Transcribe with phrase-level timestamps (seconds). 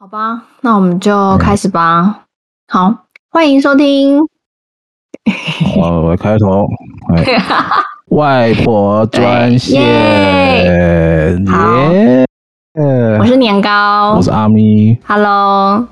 [0.00, 2.02] 好吧，那我们就开始吧。
[2.02, 2.14] 嗯、
[2.68, 2.94] 好，
[3.32, 4.20] 欢迎收听。
[5.74, 6.68] 好，我开头。
[8.16, 9.82] 外婆专线。
[9.82, 11.36] 耶。
[13.18, 14.96] 我是年糕，我是阿咪。
[15.04, 15.84] Hello，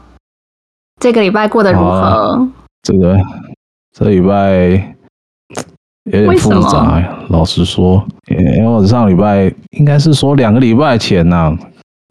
[1.00, 1.90] 这个礼拜过得如何？
[1.90, 2.48] 啊、
[2.82, 3.18] 这个
[3.92, 4.94] 这个礼拜
[6.04, 7.02] 有点复杂。
[7.30, 11.58] 老实说，因为我上礼拜应该是说两个礼拜前呐、啊。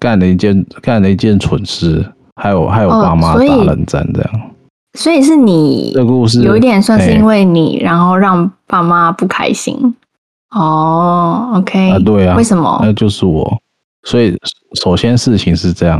[0.05, 4.39] 干了一件干了一件蠢事，还有还有爸妈打冷战这样，哦，
[4.93, 9.95] 所以是你这个故事有一点算是因为你，然后让爸妈不开心。
[10.51, 12.79] 哦，OK，啊对啊，为什么？
[12.83, 13.51] 那就是我。
[14.03, 14.37] 所以
[14.79, 15.99] 首先事情是这样，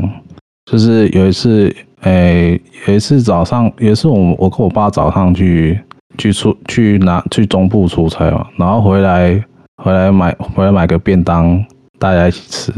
[0.71, 5.81] 就是有一次，诶，有一次早上，有一次我我跟我爸早上去
[6.19, 9.43] 去出去拿去中部出差嘛，然后回来
[9.83, 11.65] 回来买回来买个便当，
[11.97, 12.71] 大家一起吃。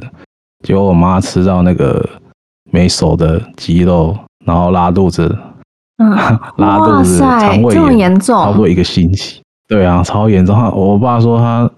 [0.64, 2.08] 结果我妈吃到那个
[2.72, 5.38] 没熟的鸡肉，然后拉肚子，
[5.98, 6.10] 嗯，
[6.58, 9.42] 拉肚子，肠胃炎，这么严重，差不多一个星期。
[9.68, 10.58] 对啊，超严重。
[10.72, 11.70] 我爸说他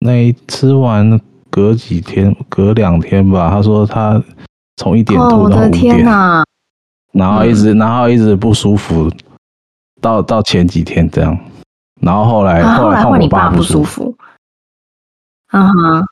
[0.00, 1.18] 那一吃完
[1.50, 4.22] 隔几天，隔两天吧，他说他
[4.76, 6.44] 从一点吐到五点，哦，我的天哪，
[7.12, 9.10] 然后一直，然后一直不舒服，
[10.00, 11.36] 到到前几天这样，
[12.00, 14.14] 然后后来，后来换我爸不舒服，
[15.52, 16.04] 嗯哼，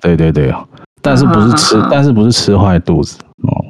[0.00, 0.54] 对对对。
[1.04, 3.64] 但是不是吃，但是不是吃坏肚子哦。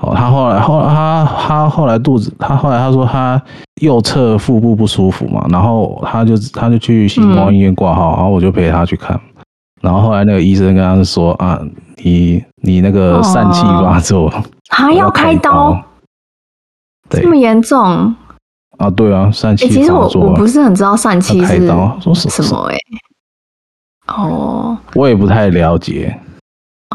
[0.00, 3.42] 哦，他后来后他他后来肚子，他后来他说他
[3.80, 9.20] 右侧腹部不舒服嘛，然后他就他就去星光医院挂号，然后我就陪他去看。
[9.80, 11.60] 然后后来那个医生跟他说啊，
[11.96, 14.32] 你你那个疝气发作，
[14.70, 15.76] 还要开刀，
[17.10, 18.14] 这么严重
[18.78, 18.88] 啊？
[18.94, 19.68] 对啊，疝气。
[19.68, 21.66] 其实我我不是很知道疝气是
[22.30, 22.76] 什么哎。
[24.06, 26.16] 哦，我也不太了解。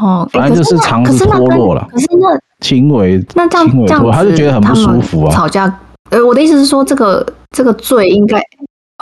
[0.02, 2.26] 哦，反正就是肠子脱落了，可是那
[2.60, 5.30] 轻微，那这样这样他就觉得很不舒服啊。
[5.30, 5.72] 吵架，
[6.10, 8.38] 呃，我的意思是说，这个这个罪应该，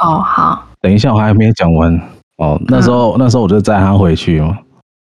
[0.03, 1.99] 哦，好，等一下，我还没讲完
[2.37, 2.61] 哦。
[2.67, 4.59] 那时候那时候我就载他回去嘛，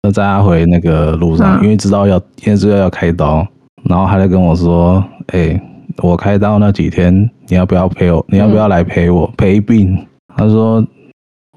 [0.03, 3.47] 就载他回那个路上，因为知道要因为知道要开刀，
[3.85, 5.57] 然后他就跟我说，哎，
[6.03, 7.13] 我开刀那几天，
[7.47, 8.25] 你要不要陪我？
[8.27, 10.05] 你要不要来陪我陪病？
[10.35, 10.85] 他说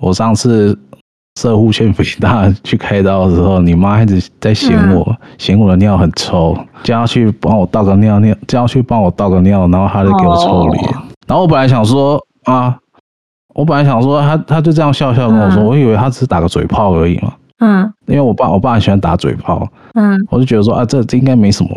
[0.01, 0.79] 我上次。
[1.41, 10.85] 摄护腺肥大去开刀的时候，你妈一直在嫌我，嗯、嫌我的尿很臭，叫她去帮我倒个尿尿，叫她去帮我倒个尿，然后她就给我臭脸。
[10.85, 12.77] 哦、然后我本来想说啊，
[13.55, 17.33] 我本来想说他他就这样笑笑跟我说，嗯、我以为他只是打个嘴炮而已嘛。
[17.61, 19.67] 嗯，因为我爸我爸很喜欢打嘴炮。
[19.95, 21.71] 嗯，我就觉得说啊，这这应该没什么。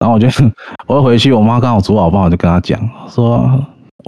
[0.00, 0.26] 然后我就
[0.88, 3.48] 我就回去，我妈刚好煮好饭，我就跟她讲说，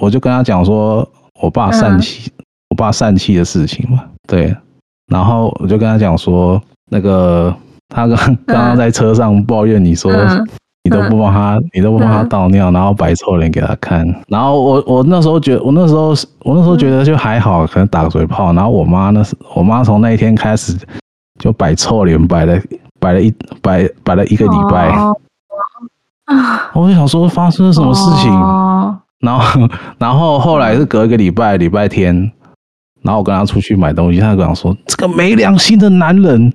[0.03, 1.09] 我就跟她讲说
[1.41, 4.53] 我爸疝气，嗯、我爸疝气的事情嘛，对。
[5.11, 6.61] 然后我就跟他讲说，
[6.91, 7.55] 那个
[7.89, 8.17] 他刚
[8.47, 10.11] 刚刚在车上抱怨你说，
[10.85, 14.07] 你都不帮他，你都不帮他倒尿，然后摆臭脸给他看。
[14.29, 16.11] 然后我我那时候觉得，我那时候
[16.45, 18.53] 我那时候觉得就还好，可能打个嘴炮。
[18.53, 20.79] 然后我妈那是我妈从那一天开始
[21.39, 22.59] 就摆臭脸，摆了
[22.99, 24.89] 摆了一摆摆了一个礼拜。
[24.89, 25.13] 啊！
[26.73, 28.31] 我就想说发生了什么事情？
[29.21, 32.31] 然后然后后来是隔一个礼拜，礼拜天。
[33.03, 36.53] 然后我跟他出去买东西，他就跟我说：“这个没良心的男人，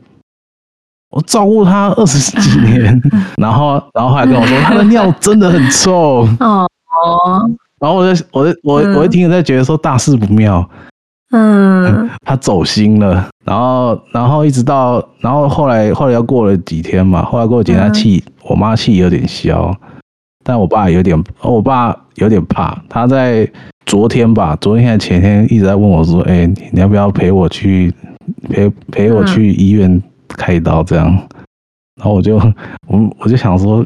[1.09, 3.01] 我照顾他二十几年。
[3.37, 7.49] ”然后，然后后来跟我说：“他的尿真的很臭。”哦哦。
[7.79, 10.67] 然后我就，我就，我，我一听在觉得说大事不妙。
[11.31, 12.09] 嗯。
[12.23, 13.27] 他走心了。
[13.43, 17.23] 然后，然后一直到，然后后来，后来又过了几天嘛。
[17.23, 19.75] 后来过几天，他气，我妈气有点消，
[20.45, 22.81] 但我爸有点，我爸有点怕。
[22.87, 23.45] 他在。
[23.87, 27.93] 昨天吧，昨天还前天一直在问我说：“哎、欸，你要不要陪我去
[28.49, 31.05] 陪陪我去医院开刀？”这样，
[31.95, 32.35] 然后我就
[32.87, 33.85] 我我就想说，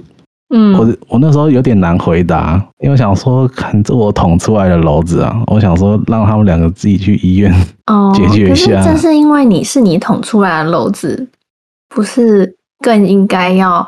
[0.55, 7.53] 嗯，我我那时候有点难回答，因为我想说，看这我捅出来的篓子啊，我想说让他们两个自己去医院
[8.15, 8.81] 解决一下。
[8.81, 11.27] 是这是因为你是你捅出来的篓子，
[11.89, 13.85] 不是更应该要？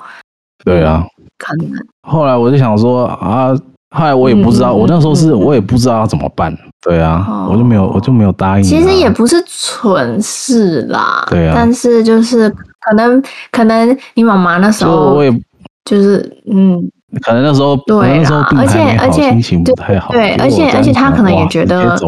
[0.66, 1.08] 对啊，
[1.42, 1.70] 可能。
[2.08, 3.56] 后来我就想说啊。
[3.94, 6.58] 后来我也不知道，嗯、我那时候是我也不知道要怎么办。
[6.82, 8.64] 对啊，哦、我就没有，我就没有答应。
[8.64, 11.52] 其实也不是蠢事啦，对啊。
[11.54, 12.50] 但是就是
[12.80, 13.22] 可能，
[13.52, 15.42] 可能你妈妈那时候，我也
[15.84, 16.20] 就是
[16.50, 16.82] 嗯，
[17.22, 22.06] 可能那时候对啦，而且而且心情不太好，对，而且而且他可能也觉得，他那时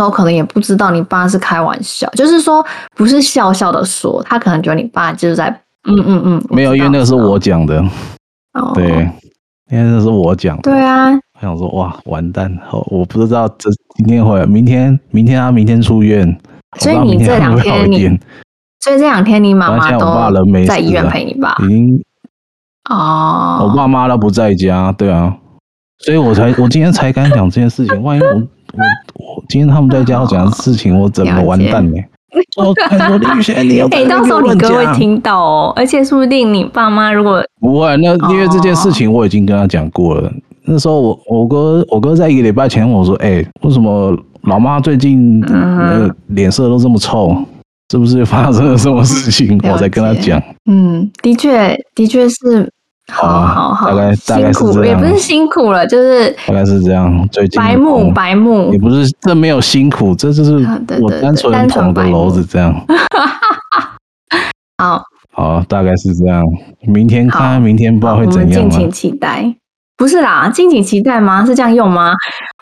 [0.00, 2.64] 候可能也不知道你爸是开玩笑，就是说
[2.94, 5.48] 不是笑笑的说，他可能觉得你爸就是在
[5.88, 7.84] 嗯嗯嗯，没有，因为那个是我讲的，
[8.54, 8.88] 哦，对，
[9.70, 11.12] 因为那是我讲的，对啊。
[11.12, 12.56] 我想说哇，完蛋！
[12.86, 16.38] 我不知道这今天会，明天明天他明天出院，
[16.78, 18.06] 所以你这两天你，
[18.80, 21.56] 所以这两天你妈妈都在医院陪你吧。
[21.64, 22.00] 已经
[22.88, 25.36] 哦，我爸妈都不在家，对啊，
[25.98, 28.00] 所以我才我今天才敢讲这件事情。
[28.00, 28.38] 万一我我
[29.16, 32.00] 我今天他们在家我讲的事情，我怎么完蛋呢？
[32.56, 32.74] 我
[33.10, 40.32] 我李宇轩，你要哎，到时候你哥会听到哦，而且说不定你爸妈如果不会，那因为这件事情我已经跟他讲过了。
[40.66, 47.36] 那时候我我哥我哥在一个礼拜前问我说，哎，为什么老妈最近那个脸色都这么臭？
[47.92, 49.60] 是不是发生了什么事情？
[49.70, 50.42] 我才跟他讲。
[50.64, 52.72] 嗯，的确，的确是，
[53.12, 57.28] 好好好，大概大概是也不是辛苦了，就是大概是这样。
[57.30, 60.66] 最近白目白目，也不是这没有辛苦，这就是
[61.00, 62.74] 我单纯捅的篓子这样。
[64.78, 65.02] 好，
[65.32, 66.42] 好，大概是这样。
[66.80, 69.54] 明天看，明天不知道会怎样，敬请期待。
[69.96, 71.44] 不是啦，敬请期待吗？
[71.44, 72.12] 是这样用吗？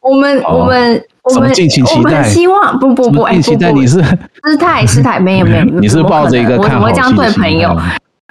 [0.02, 1.02] 我们我们。
[1.24, 1.48] 我们
[1.94, 7.78] 我们希望不不不，哎不不，你是师太师太，没有没有，你是抱着一个看好我这样对朋友，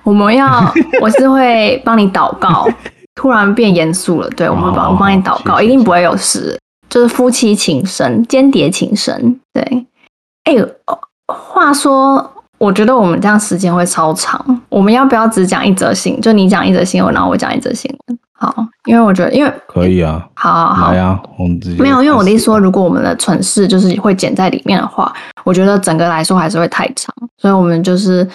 [0.04, 0.72] 我们要
[1.02, 2.68] 我是会帮你祷告，
[3.16, 6.58] 突然变严肃了，对，我们帮我帮你祷告，一定不会有事，
[6.90, 9.86] 就是夫妻情深，间谍情深，对，
[10.46, 10.56] 哎，
[11.28, 16.22] 话说，我觉得我们这样时间会超长，我们要不要只讲一则新闻？
[16.22, 18.20] 就你讲一则新闻，然后我讲一则新闻。
[18.34, 18.56] 好，
[18.86, 25.14] 因为我觉得，因为可以啊，好好好，呀啊，我们直接没有，因为我的意思说，如果我们的蠢事就是会剪在里面的话，
[25.44, 28.28] 我觉得整个来说还是会太长，所以我们就是，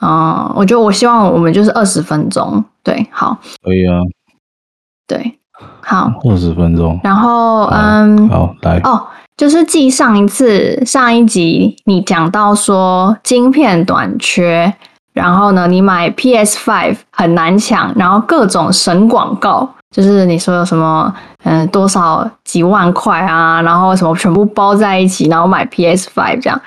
[0.00, 3.98] 嗯，我觉得我希望我们就是二十分钟，对，好，可以啊，
[5.06, 5.38] 对，
[5.82, 9.06] 好，二十分钟，然后，嗯，好，来，哦，
[9.36, 14.74] 就是继上一次上一集你讲到说晶片短缺。
[15.12, 21.12] 然后呢，你买 PS Five 很难抢，然后各种神广告，就是你说有什么，
[21.42, 26.58] 嗯，多少几万块啊，然后什么全部包在一起，然后买 PS Five 这样，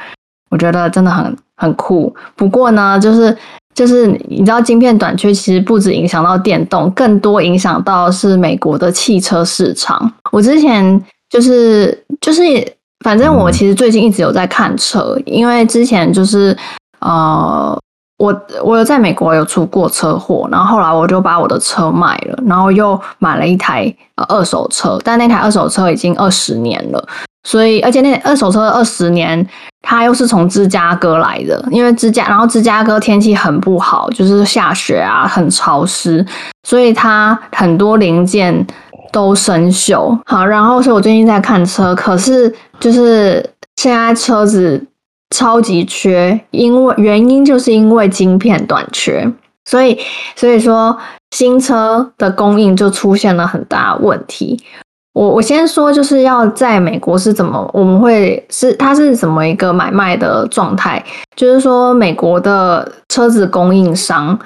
[0.51, 2.13] 我觉得真的很很酷。
[2.35, 3.35] 不过呢，就是
[3.73, 10.11] 就是你知道，晶片短缺其实不止影响到电动，更多影响到是美国的汽车市场。
[10.31, 12.41] 我之前就是就是，
[13.03, 16.57] 反正我其实最近一直有在看车，因为之前就是
[16.99, 17.77] 呃。
[18.19, 23.93] 我我有在美国有出过车祸，然后后来我就把我的车卖了，然后又买了一台
[24.29, 27.05] 二手车，但那台二手车已经二十年了，
[27.43, 29.45] 所以而且那二手车二十年，
[29.83, 36.25] 它又是从芝加哥来的，因为芝加然后芝加哥天气很不好，就是下雪啊，很潮湿，
[36.67, 38.65] 所以它很多零件
[39.11, 40.17] 都生锈。
[40.25, 44.83] 好，然后所以我最近在看车，可是就是现在车子。
[45.35, 49.27] 超级缺，因为原因就是因为晶片短缺，
[49.65, 49.97] 所以
[50.35, 50.95] 所以说
[51.31, 54.63] 新车的供应就出现了很大问题。
[55.13, 61.03] 我我先说，就是要在美国是怎么，我们会是它是怎么一个买卖的状态？
[61.35, 64.37] 就是说美国的车子供应商，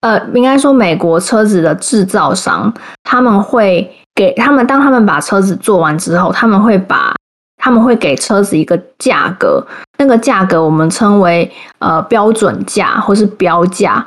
[0.00, 2.72] 呃，应该说美国车子的制造商，
[3.04, 7.14] 他们会给他们，当他们把车子做完之后，他们会把。
[7.60, 9.60] 他们会给车子一个价格，
[9.98, 11.50] 那个价格我们称为
[11.80, 14.06] 呃标准价或是标价，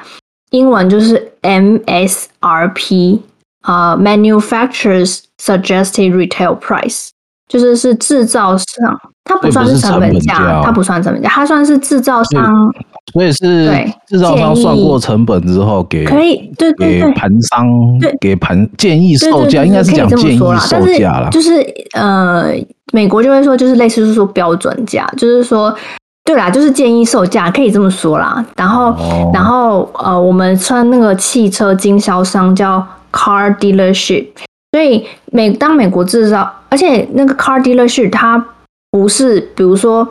[0.52, 3.20] 英文就是 MSRP，
[3.64, 7.08] 呃，Manufacturer's Suggested Retail Price，
[7.48, 8.66] 就是是制造商，
[9.24, 12.54] 它不算是成本价，它不算成本价，它算是制造商。
[13.12, 17.68] 所以是对制造商算过成本之后给可以对对对，盘商
[18.22, 21.28] 给盘建议售价，应该是讲建议售价啦。
[21.32, 22.54] 就是呃，
[22.94, 25.76] 美国就会说就是类似是说标准价，就是说
[26.24, 28.46] 对啦，就是建议售价可以这么说啦。
[28.56, 34.28] 然后、哦、然后呃，我们称那个汽车经销商叫 car dealership。
[34.72, 38.44] 所以美当美国制造，而且那个 car dealership 它
[38.90, 40.08] 不是比如说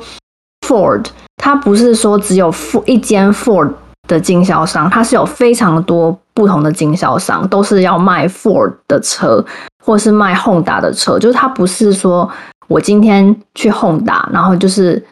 [0.66, 1.06] Ford。
[1.42, 3.72] 它不是说只有一间 Ford
[4.06, 9.42] 的经销商，它是有非常多不同的经销商，都是要卖 Ford 的车，
[9.82, 11.18] 或是卖 Honda 的车。
[11.18, 12.30] 就是它不是说
[12.68, 15.02] 我今天去 Honda，然后就是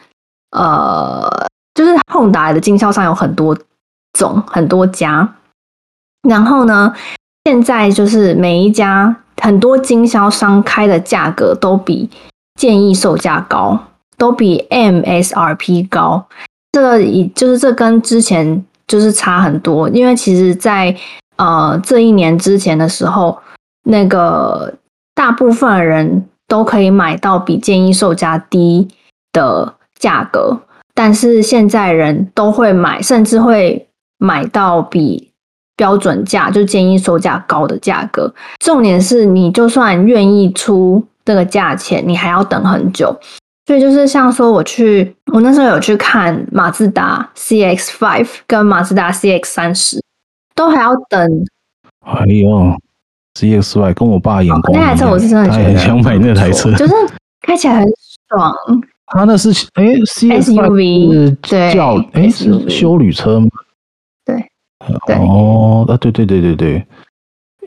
[0.50, 1.26] 呃，
[1.72, 3.56] 就是 Honda 的经销商有很多
[4.18, 5.26] 种，很多家。
[6.28, 6.94] 然后呢，
[7.46, 12.08] 现在就是每一家很多经销商开的价格都比
[12.54, 13.78] 建议售价高。
[14.18, 16.26] 都比 MSRP 高，
[16.72, 20.92] 这个以就是这跟之前就是差很多，因为其实在
[21.36, 23.38] 呃这一年之前的时候，
[23.84, 24.74] 那个
[25.14, 28.88] 大部分人都可以买到比建议售价低
[29.32, 30.58] 的价格，
[30.94, 33.86] 但是现在人都会买，甚至会
[34.18, 35.27] 买到比
[35.78, 38.30] 标准价就建议售价高的价格。
[38.58, 43.16] 重点是你就算愿意出这个价钱，你还要等很久。
[43.66, 50.02] 所以就是像说，我去，我那时候有去看马自达 CX Five 跟马自达 CX 三十
[50.54, 51.44] 都还要等。
[52.00, 52.74] 哎呦
[53.38, 56.94] ，CX-5 跟我爸眼光那台车我是真的觉得很想买那台车，就是
[57.42, 57.86] 开起来很
[58.30, 58.54] 爽。
[59.08, 63.48] 他那是哎，CX-5 是叫哎是休旅车吗？
[64.24, 64.50] 对，
[65.18, 66.86] 哦，啊对对对对对，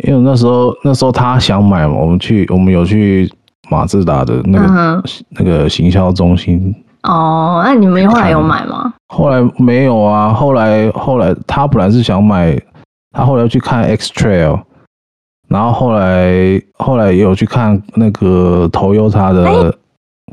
[0.03, 3.31] 因为那时候那时候他想买嘛，我们去我们有去
[3.69, 6.73] 马自达的那个那个行销中心。
[7.03, 8.93] 哦，那你们后来有买吗？
[9.07, 12.55] 后来没有啊，后来后来他本来是想买，
[13.11, 14.61] 他后来去看 X Trail，
[15.49, 19.75] 然后后来后来也有去看那个 Toyota 的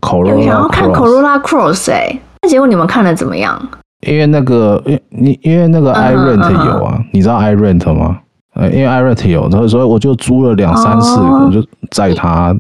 [0.01, 3.61] Corolla，想要看 Corolla Cross 哎，那结果你们看的怎么样？
[4.07, 8.19] 因为那个，因你因为那个 iRent 有啊，你知道 iRent 吗？
[8.55, 12.55] 呃，因为 iRent 有，所以所以我就租了两三次，我就载他，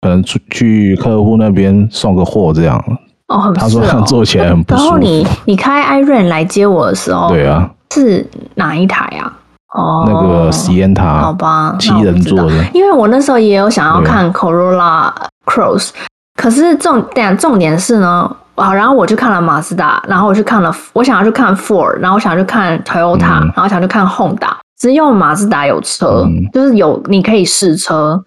[0.00, 2.82] 可能出去客户那边送个货这样。
[3.28, 4.84] 哦，他说他坐起来很不舒服。
[4.86, 9.32] 然后你你开 iRent 来接我的时候，对啊，是哪一台啊？
[9.74, 12.64] 哦，那个 Sienna，好吧，七人座的。
[12.72, 15.12] 因为我那时候也有想要看 Corolla
[15.44, 15.90] Cross，
[16.36, 28.22] 可是重点重点是呢，好，然后我去看了马自达，然后我去看了，我想要去看 Ford，然后我想要去看 Toyota，、嗯、然后想去看 Honda，只有马自达有车，嗯、就是有你可以试车。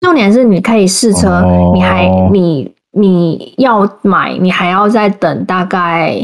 [0.00, 2.72] 重点是你可以试车，哦、你还你。
[2.96, 6.16] 你要买，你还要再等大概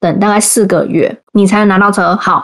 [0.00, 2.16] 等大概四个月，你才能拿到车。
[2.16, 2.42] 好，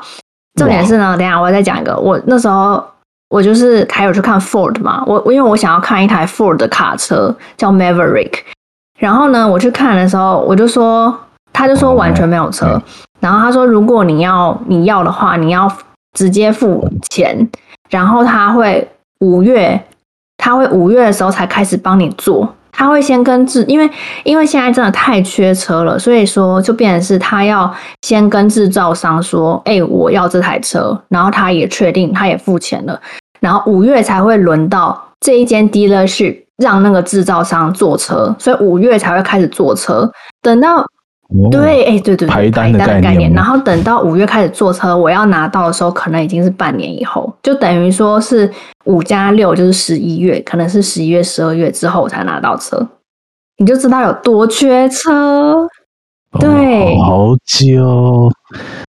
[0.56, 1.96] 重点是呢，等下我再讲一个。
[1.96, 2.84] 我那时候
[3.30, 8.32] 我就是还有去看 Ford 嘛，我因为我想要看一台 Ford 的卡车叫 Maverick，
[9.04, 11.14] 然后呢，我去看的时候，我就说，
[11.52, 12.82] 他就说完全没有车，哦、
[13.20, 15.70] 然后他说如果你要你要的话，你要
[16.14, 17.46] 直接付钱，
[17.90, 18.88] 然后他会
[19.20, 19.78] 五月，
[20.38, 22.48] 他会五月的时候才开始帮你做。
[22.72, 23.90] 他会先跟制，因为
[24.22, 27.70] 因为现在真的太缺车了，所以说就变成是他要
[28.00, 32.98] 先跟制造商说，哎、欸，我要这台车，然后他也确定，他也付钱了，
[33.40, 40.10] 然后五月才会轮到这一间 dealership 让那个制造商坐车，所以五月才会开始坐车，
[40.42, 40.84] 等到。
[41.50, 43.32] 对，哎，对对对，排单的概念。
[43.32, 48.48] 然后等到五月开始坐车，我要拿到的时候，可能已经是半年以后，就等于说是
[48.84, 52.86] 五加六，就是十一月，可能是十一月、十二月之后我才拿到车，
[53.56, 55.66] 你就知道有多缺车。
[56.38, 58.30] 对，哦、好久。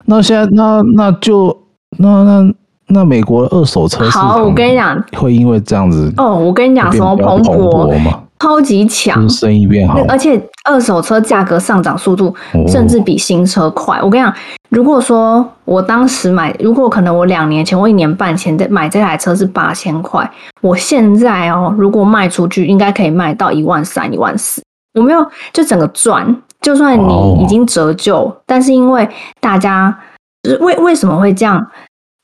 [0.05, 1.57] 那现在，那那就
[1.99, 2.55] 那那
[2.89, 8.21] 那美国的二手车好，我跟你讲，会因为这样子哦，我跟你讲什么蓬勃吗？
[8.41, 10.39] 超级强，生意变好，而且
[10.69, 12.35] 二手车价格上涨速度
[12.69, 13.97] 甚至比新车快。
[13.97, 14.35] 哦、我跟你讲，
[14.69, 24.63] 如果说我当时买，如果可能我两年前或一年半前在买这台车是八千块，我现在哦，如果卖出去，应该可以卖到一万三、一万四。
[24.93, 26.37] 我没有，就整个赚。
[26.61, 29.09] 就算你已经折旧，哦、但是因为
[29.41, 29.97] 大家
[30.43, 31.67] 就是为为什么会这样？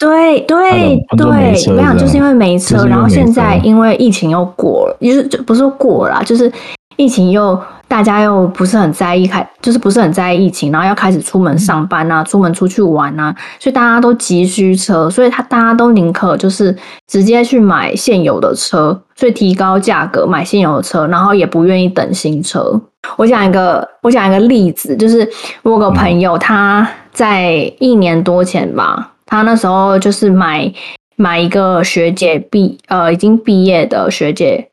[0.01, 1.29] 对对对，
[1.69, 6.51] 我想，就是因为没车，没车，然后现在因为疫情又过了，就是就不是说过了啦，就是
[6.97, 16.75] 疫情又大家又不是很在意，开就是不是很在意疫情，然后要开始出门上班啊，出门出去玩啊，所以大家都急需车，所以他大家都宁可就是
[17.07, 22.81] 直接去买现有的车，所以提高价格买现有的车，然后也不愿意等新车。
[23.19, 25.29] 我讲一个，我讲一个例子，就是
[25.63, 29.13] 我有个朋友他在一年多前吧。
[29.31, 30.71] 他那时候就是买
[31.15, 34.69] 买一个学姐毕呃已经毕业的学姐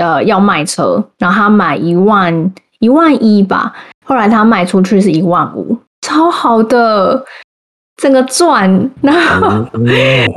[0.00, 3.74] 呃要卖车，然后他买一万一万一吧，
[4.06, 7.24] 后来他卖出去是一万五，超好的，
[7.96, 9.66] 整个赚，然后、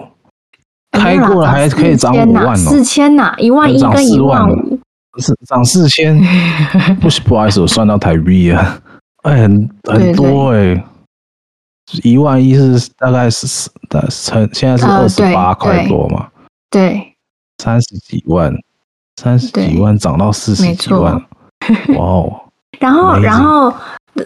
[0.92, 4.80] 开过了还可以涨五万哦，四千呐，一万一跟一万五，
[5.12, 6.20] 不是涨四千，
[7.00, 8.80] 不是不好意思，我算到台币啊，
[9.24, 10.84] 哎很很多哎、欸。
[12.04, 16.28] 一万一是大概是的成，现在是二十八块多嘛？
[16.72, 17.16] 对，
[17.62, 18.52] 三十几万，
[19.22, 21.14] 三十几万涨到四十几万，
[21.96, 22.40] 哇哦！
[22.80, 23.72] 然后，然后，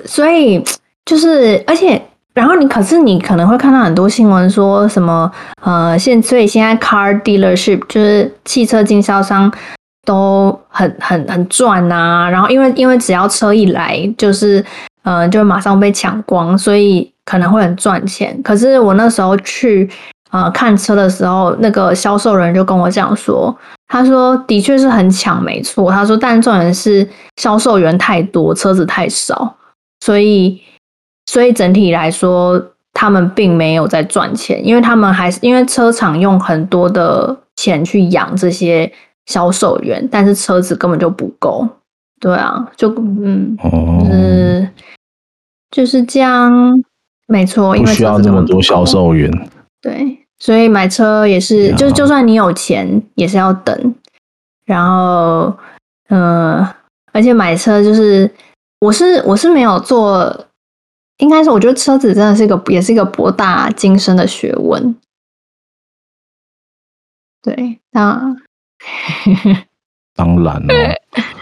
[0.06, 0.64] 所以
[1.04, 2.02] 就是，而且，
[2.34, 5.30] 然后你可是你可能会看到很多新闻说什么
[5.62, 9.52] 呃，现所以现在 car dealership 就是汽车经销商
[10.06, 14.64] 都很很很赚啊，然后因为因为只要车一来就是
[15.04, 17.12] 呃就马上被抢光，所以。
[17.28, 19.90] 可能会很赚钱，可是我那时候去
[20.32, 23.54] 呃看车的时候，那个销售人就跟我讲说，
[23.90, 25.92] 他说的确是很抢，没错。
[25.92, 27.06] 他说，但重点是
[27.36, 29.58] 销售员太多，车子太少，
[30.00, 30.62] 所以
[31.26, 38.90] 所以整体来说，他们并没有在赚钱，因为他们还是因为车厂用很多的钱去养这些
[39.26, 41.68] 销售员，但是车子根本就不够。
[42.22, 43.58] 对啊，就嗯，
[44.00, 44.70] 就是
[45.70, 46.82] 就是这样。
[47.28, 49.30] 没错，因为不需要这么多销售员。
[49.82, 53.96] 对，所以买车也是，啊、就就算你有钱，也是要等。
[54.66, 55.56] 然后，
[56.10, 56.76] 嗯、呃，
[57.12, 58.34] 而且买车就是，
[58.80, 60.48] 我是我是没有做，
[61.18, 64.96] 应该是我觉得车子真的是一个，也是一个博大精深的学问。
[67.42, 68.36] 对，那
[70.16, 71.24] 当然了、哦。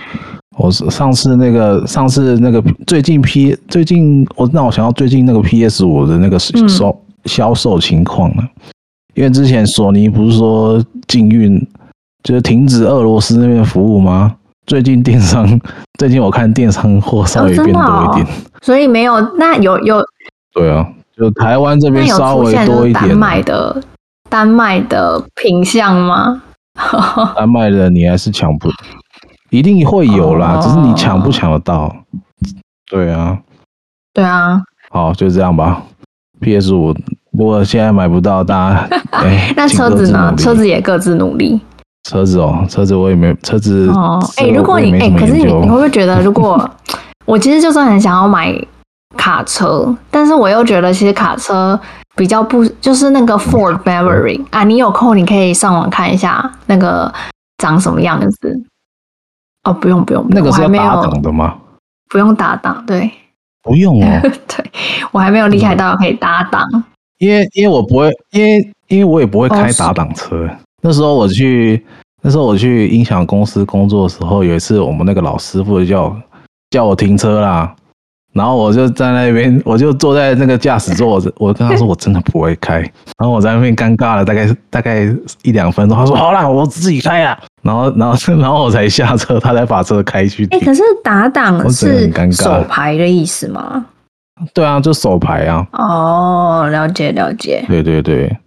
[0.58, 6.96] 我上次那个，上次那个最近 P 最近我让我想到最近那个 PS 五的那个销
[7.26, 8.44] 销售情况了，
[9.16, 11.60] 因为之前索尼不是说禁运，
[12.24, 14.36] 就是停止俄罗斯那边服务吗？
[14.66, 15.60] 最近电商
[16.00, 18.28] 最近我看电商货稍微变多一点，
[18.62, 20.02] 所以没有那有有
[20.54, 23.10] 对啊，就台湾这边稍微多一点。
[23.10, 23.84] 丹麦的
[24.30, 26.42] 丹麦的品相吗？
[27.36, 28.70] 丹麦的你还是抢不。
[29.58, 31.96] 一定会有啦，只是你抢不抢得到？
[32.92, 33.38] 对啊，
[34.14, 34.62] 对啊。
[34.92, 35.82] 好，就这样吧。
[36.42, 36.94] PS 五，
[37.32, 40.34] 如果现在买不到，大家 哎，那车子呢？
[40.38, 41.60] 车子也各自努力。
[42.04, 44.20] 车子哦，车子我也没车子哦。
[44.38, 46.70] 哎，如果你哎，可是你你会不会觉得，如果
[47.26, 48.54] 我其实就算很想要买
[49.18, 51.80] 卡车，但是我又觉得其实卡车
[52.16, 57.12] 比较不就是那个 Ford Maverick 啊，你有空你可以上网看一下那个
[57.58, 58.62] 长什么样子。
[59.66, 61.56] 哦，不用不用，那个是要打档的吗？
[62.10, 63.12] 不用打档，对，
[63.64, 64.20] 不用哦。
[64.22, 64.72] 对，
[65.12, 66.62] 我还没有厉害到可以打档，
[67.18, 70.48] 因为因为我不会，因为因为我也不会开打档车。
[70.82, 71.84] 那时候我去，
[72.22, 76.16] 那时候我去音响公司工作的时候，有一次我们那个老师傅就叫
[76.70, 77.76] 叫我停车啦。
[78.34, 82.80] 然后我就在那边， 我就坐在那个驾驶座，我我跟他说我真的不会开。
[83.18, 87.36] 然后我在那边尴尬了大概大概一两分钟，他说好啦，我自己开啊。
[87.66, 90.48] 然后然后 然后我才下车，他才把车开去。
[90.52, 93.84] 哎，可是打档是手牌的意思吗？
[94.54, 95.66] 对啊，就手牌啊。
[95.74, 97.66] 哦，了解了解。
[97.68, 98.38] 对对对，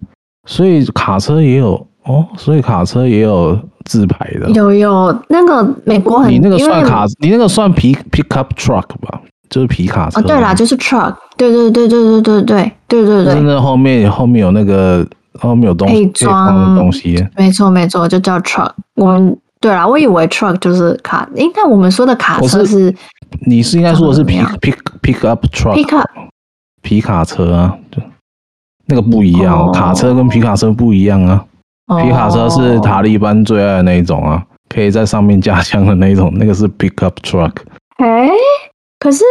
[0.46, 4.48] 所以卡车也有哦，所以卡车也有自排的。
[4.50, 9.20] 有有，那个美国很，你那个算卡，你那个算皮 pickup truck 吧？
[9.50, 15.04] 就是皮卡车啊，对啦，就是 truck，对对对对对对对对对对，真的后面后面有那个
[15.38, 16.74] 后面有东西可以装。
[16.74, 18.70] 的东西，没错没错，就叫 truck。
[18.94, 22.94] 我们对啦，我以为 truck 就是卡，应该我们说的卡车是，
[23.46, 26.08] 你是应该说的是皮 pick pick up truck，pick up
[26.82, 28.02] 皮卡车啊，就
[28.86, 31.44] 那个不一样，卡车跟皮卡车不一样啊，
[32.02, 37.52] 皮卡车是塔利班最爱的那一种啊，可以在上面架枪的那一种，那个是 pick up truck。
[37.96, 38.30] 哎。
[39.00, 39.22] 可是，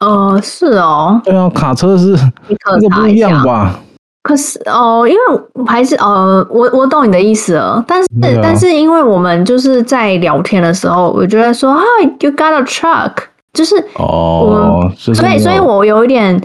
[0.00, 2.14] 呃，是哦，对啊，卡车是
[2.46, 3.80] 那个不一样吧？
[4.26, 13.12] 可是哦，因为还是呃，我我懂你的意思了，但是、啊、但是因为我们就是在聊天的时候，我觉得说，Hi，you got a truck，
[13.52, 16.42] 就是哦，所以所以我有一点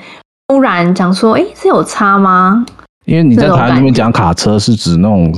[0.47, 2.63] 突然讲说，哎，是有差吗？
[3.05, 5.33] 因为你在台湾这边讲卡车是指那种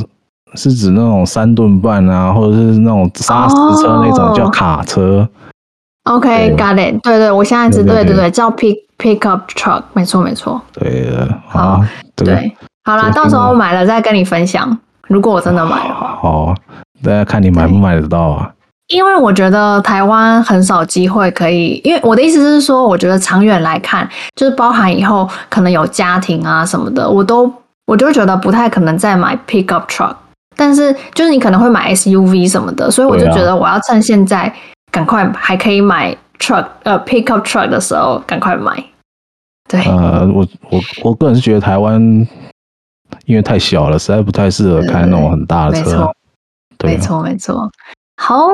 [0.56, 5.26] 是指那种三吨半啊，或者是那种砂石车那种叫卡车。
[6.04, 7.02] OK，got it。
[7.02, 10.62] 对对，我现在是对对对，叫 pick pick up truck，没错没错。
[10.72, 11.84] 对的，好，
[12.16, 14.78] 对，好啦，到时候买了再跟你分享。
[15.10, 16.56] 如果我真的买的话，好，
[17.04, 18.50] 大家看你买不买得到啊？
[18.88, 27.52] 因为我觉得台湾很少机会可以，因为我的意思是说，我觉得长远来看，就是包含以后可能有家庭啊什么的，我都
[27.86, 30.16] 我就觉得不太可能再买 pick up truck。
[30.56, 34.54] 但是就是你可能会买 SUV 什么的，所以我就觉得我要趁现在。
[34.92, 38.72] 赶快还可以买 truck，呃，pickup truck 的时候赶快买。
[39.74, 42.00] 对，呃，我我我个人是觉得台湾
[43.26, 46.08] 因为太小了，实在不太适合开那种很大的车。
[46.84, 47.72] 没错，没错，没错。
[48.18, 48.48] 好，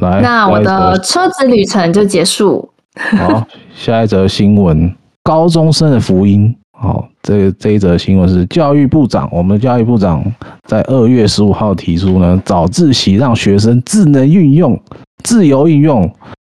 [0.00, 2.70] 来，那我的车子旅程就结束。
[3.18, 6.56] 好，下一则新闻：高中生的福音。
[6.78, 10.24] 好，这这一则新闻是教育部长，我们教育部长
[10.68, 14.80] 在二月十五号提出呢，早自习让学生智能运用。
[15.24, 16.08] 自由运用，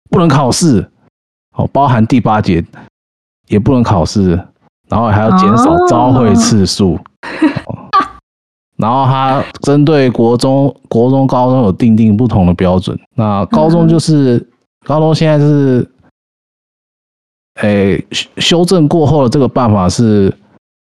[0.08, 0.90] 不能考试，
[1.56, 2.64] 哦，包含第八节
[3.48, 4.30] 也不能考试，
[4.88, 6.98] 然后还要减少招会次数，
[8.76, 12.98] 然后他针对国中、国中、高中有定定不同的标准。
[13.14, 14.44] 那高中就是
[14.84, 15.90] 高中现在是，
[17.62, 18.06] 诶，
[18.38, 20.32] 修正过后的这个办法是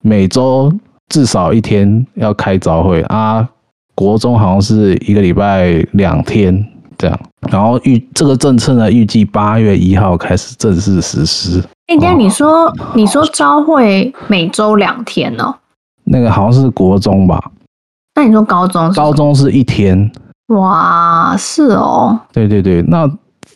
[0.03, 0.71] 每周
[1.09, 3.47] 至少一天要开早会啊，
[3.95, 6.65] 国中好像是一个礼拜两天。
[6.97, 7.19] 这样，
[7.49, 11.59] 然后预这个政策呢，预计八月一号开始正式实施。
[11.91, 15.53] 哎、欸，那你说，你说朝会每周两天哦？
[16.05, 17.51] 那个好像是国中吧？
[18.15, 18.89] 那你说高中？
[18.93, 20.09] 高中是一天。
[20.47, 22.17] 哇，是哦。
[22.31, 23.09] 对对对，那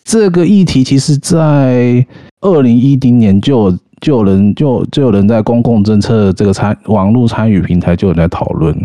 [0.03, 2.05] 这个议题其实在
[2.41, 3.71] 二零一零年就
[4.01, 8.77] 就有人就就有人在公共政策这个参网络参与平台就有人在讨论，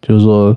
[0.00, 0.56] 就是说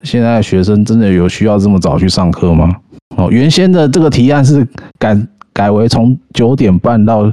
[0.00, 2.74] 现在学生真的有需要这么早去上课吗？
[3.18, 4.66] 哦，原先的这个提案是
[4.98, 5.14] 改
[5.52, 7.30] 改为从九点半到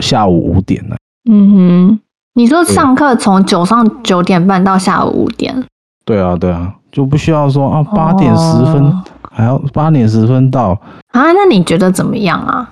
[0.00, 0.96] 下午五点呢。
[1.30, 2.00] 嗯哼，
[2.34, 5.64] 你说上课从早上九点半到下午五点？
[6.04, 10.70] 对啊，对啊，就不需要说啊八点十分、哦、还要八点十分到
[11.12, 11.32] 啊？
[11.32, 12.70] 那你觉得怎么样啊？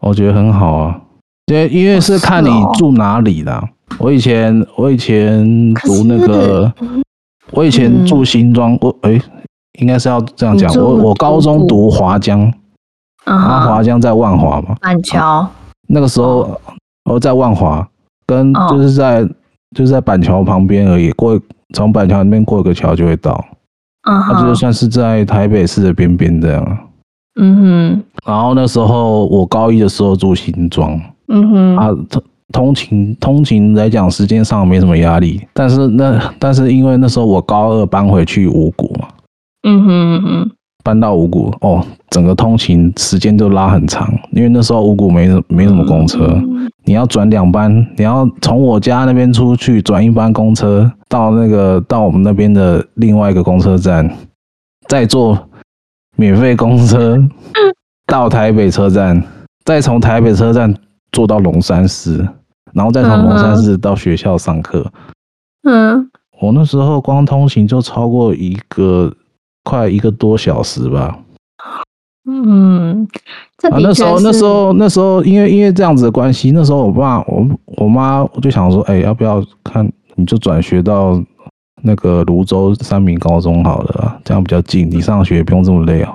[0.00, 1.00] 我觉得很好啊，
[1.46, 3.54] 因为因为是看你住哪里啦。
[3.54, 6.72] 哦哦、我以前我以前读那个，
[7.50, 9.22] 我以前住新庄，嗯、我哎、欸，
[9.80, 10.72] 应该是要这样讲。
[10.76, 12.40] 我我高中读华江，
[13.24, 15.50] 然后华江在万华嘛，板桥、啊。
[15.88, 16.60] 那个时候
[17.10, 17.86] 我在万华，
[18.26, 19.30] 跟就是在、哦、
[19.74, 21.40] 就是在板桥旁边而已，过
[21.74, 23.44] 从板桥那边过一个桥就会到。
[24.08, 26.78] 嗯，那就算是在台北市的边边这样。
[27.40, 32.22] 嗯哼，然后那时候我高一的时候住新庄，嗯哼，啊通
[32.52, 39.08] 通勤通勤来讲时间上没什么压力，但是那但是因为那时候我高二搬回去五股嘛，
[39.62, 40.50] 嗯哼嗯哼，
[40.84, 54.08] 搬到五股哦，整个通勤时间就拉很长，因为那时候五股没没什么公车，嗯、你要转两班，你要从我家那边出去转一班公车到那个到我们那边的另外一个公车站，
[54.86, 55.38] 再坐。
[56.20, 57.16] 免费公车
[58.04, 59.22] 到台北车站，
[59.64, 60.74] 再从台北车站
[61.12, 62.28] 坐到龙山寺，
[62.72, 64.84] 然后再从龙山寺到学校上课。
[65.62, 66.10] 嗯，
[66.40, 69.14] 我那时候光通勤就超过一个
[69.68, 71.18] 快一个多小时吧。
[72.30, 73.06] 嗯，
[73.70, 81.22] 啊，那时候那时候那时候因为因为这样子的关系，那时候我爸我我妈我就想说，哎、欸，要不要看你就转学到。
[81.80, 86.12] 那个泸州三民高中好了，这样比较近，你上学也不用这么累啊。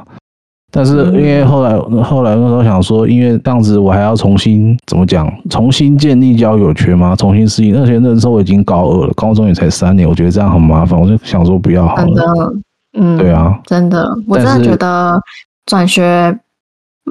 [0.70, 7.80] 但是因为后来后来那时候想说，因为这样子我还要重新怎么讲，重新建立交友圈嘛，重新适应。
[7.80, 12.54] 而且那时候我已经高二了，高中也才三年，我觉得这样很麻烦，我就想说不要好了。
[12.94, 15.20] 嗯，对啊，真的，我真的觉得
[15.66, 16.04] 转学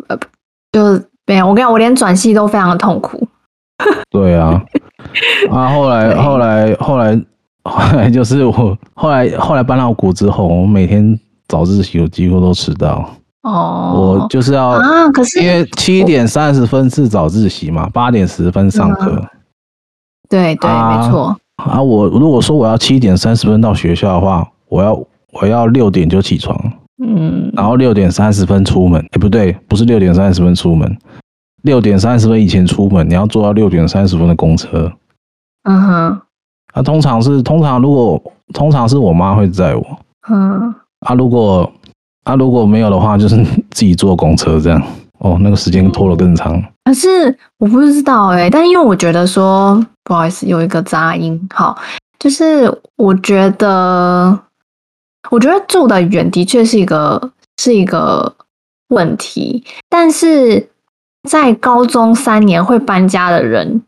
[0.09, 0.19] 呃
[0.73, 1.47] 就没有。
[1.47, 3.27] 我跟你讲，我连转系都非常的痛苦。
[4.11, 4.63] 对啊，
[5.51, 7.21] 啊，后来后来后来。
[7.65, 11.17] 后来就是我后来后来搬到谷之后，我每天
[11.47, 13.09] 早自习我几乎都迟到。
[13.43, 19.13] 哦，我就是要啊，可是因为七点三十分是早自习嘛，八点十分上课。
[20.29, 21.37] 对对，没错。
[21.63, 25.01] 啊，我如果说我要七点三十分到学校的话，我要
[25.33, 26.57] 我要六点就起床，
[27.05, 29.01] 嗯，然后六点三十分出门。
[29.13, 30.97] 哎，不对，不是六点三十分出门，
[31.63, 34.93] 六点三十分以前出门，你要坐到六点三十分的公车。
[35.65, 36.21] 嗯哼。
[36.75, 38.23] 啊，通常是通常如果
[38.55, 39.85] 通常是我妈会载我，
[40.31, 41.71] 嗯，啊，如果
[42.25, 43.37] 啊如果没有的话，就是
[43.71, 44.83] 自己坐公车这样，
[45.19, 46.63] 哦，那个时间拖了更长。
[46.87, 51.77] 可是我不知道哎、欸，但因为我觉得说不好意思，有一个杂音，好，
[52.19, 54.39] 就是我觉得
[55.31, 58.35] 我觉得住得远的确是一个是一个
[58.89, 60.69] 问题，但是
[61.29, 63.83] 在高中三年会搬家的人。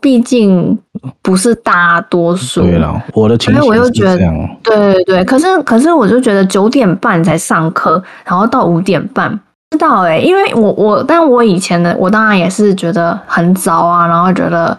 [0.00, 0.78] 毕竟
[1.22, 2.60] 不是大多数。
[2.60, 3.66] 对了，我的情绪是这样。
[3.66, 4.18] 我又觉得，
[4.62, 9.30] 对对对，可是可是我就觉得九点半才上课，然后到五点半，
[9.70, 14.78] 知道哎、欸，因为我我，但我以前的我当然也是觉得很早啊，然后觉得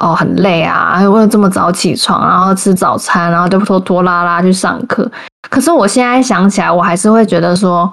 [0.00, 5.10] 哦很累啊，为了这么早起床，然后吃早餐，然后就拖拖拉拉去上课。
[5.50, 7.92] 可是我现在想起来，我还是会觉得说。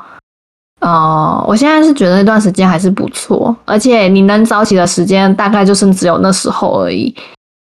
[0.81, 7.13] 哦，我现在是觉得那段时间还是不错，而且你能早起的时间大概就是只有那时候而已。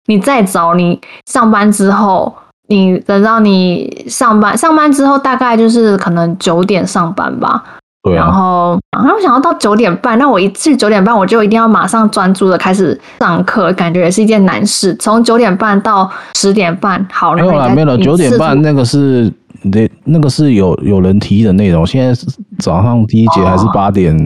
[0.05, 2.31] 你再早，你上班之后，
[2.67, 7.63] 你等到你上班上班之后，大概就是可能九点上班吧。
[8.03, 8.25] 对啊。
[8.25, 14.95] 然后，然后我想要到九点半，那我一去九点半，我就一定要马上专注的开始上课，感觉也是一件难事。
[14.95, 19.31] 从九点半到十点半，好，没有了，没有了，九点半那个是。
[19.61, 21.85] 那，那个是有有人提的内容。
[21.85, 22.25] 现在是
[22.59, 24.17] 早上第一节还是八点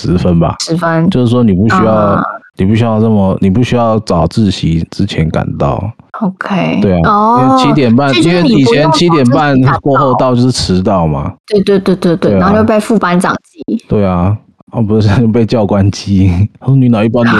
[0.00, 0.54] 十分吧？
[0.60, 2.22] 十分，就是说你不需要，啊、
[2.58, 5.82] 你不需要这么，你不需要早自习之前赶到。
[6.20, 11.32] OK，对啊，哦、七点半，因为以前七点半过后到就是迟到嘛。
[11.46, 13.84] 对对对对对，然后就被副班长记。
[13.88, 14.36] 对啊，
[14.72, 17.32] 哦不是 被教官记，他说你哪一班的？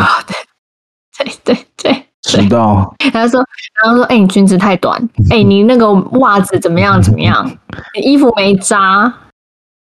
[1.18, 1.92] 对对对。
[2.20, 3.40] 对迟到，他说，
[3.82, 5.00] 然后说，哎、欸，你裙子太短，
[5.30, 7.00] 哎、欸，你那个袜子怎么样？
[7.00, 7.48] 怎么样？
[7.94, 9.10] 你衣服没扎。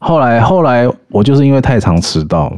[0.01, 2.57] 后来，后来我就是因为太常迟到了。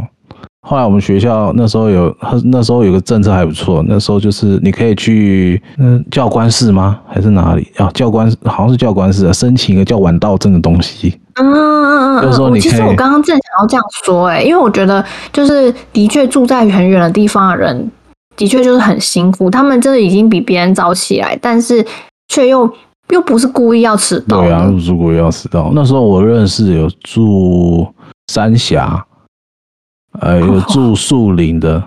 [0.69, 2.13] 后来我们学校那时候有，
[2.47, 6.99] 那时候有个政策还不错，那时候就是你可以去嗯教官室吗？
[7.07, 7.71] 还是哪里？
[7.77, 11.17] 啊，教官好像是教官室啊，申请一个叫晚到证的东西。
[11.35, 12.59] 嗯嗯嗯，就是说你。
[12.59, 17.89] 其实我刚刚正想要这样说、欸，哎，因为我觉得就是的确住在很远的地方的人。
[18.37, 21.83] 的确就是很辛苦，他们真的已经比别人早起来，但是
[22.29, 22.71] 却又
[23.09, 24.43] 又不是故意要迟到。
[24.43, 25.71] 对啊，不是故意要迟到。
[25.75, 27.87] 那时候我认识有住
[28.31, 29.03] 三峡，
[30.21, 31.83] 呃，有住树林的，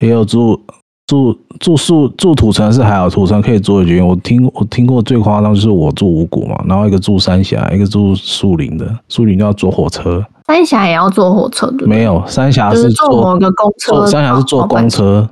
[0.00, 0.60] 也有住。
[1.06, 4.06] 住住树住土城是还好，土城可以坐捷运。
[4.06, 11.68] 我听我听过最夸张就是我住五股嘛，然后一个住三峡，一个住树林的，树林就要坐火车，三峡也要坐火车？
[11.80, 15.28] 没有，三峡是坐某个公车，三峡是坐公车，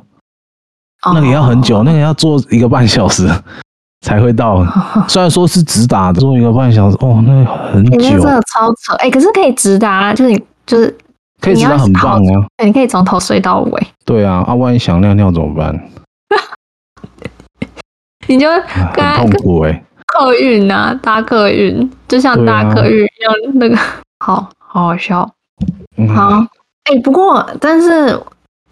[1.07, 3.31] 哦、那个要很久，哦、那个要坐一个半小时
[4.01, 4.57] 才会到。
[4.57, 4.67] 哦、
[5.07, 8.95] 虽然说是直达的，坐一个半小时，哦，那个很久，欸、真的超扯。
[8.95, 10.93] 哎、欸，可是可以直达，就是你就是。
[11.41, 12.47] 可以直达很棒啊！
[12.65, 13.87] 你可以从头睡到尾。
[14.05, 15.91] 对啊，啊，万一想尿尿怎么办？
[18.27, 19.85] 你就很痛苦哎、欸。
[20.07, 23.83] 客运啊，搭客运，就像搭客运一样，那个、啊、
[24.21, 25.29] 好好好笑。
[25.97, 26.41] 嗯、好，
[26.85, 28.19] 哎、欸，不过但是，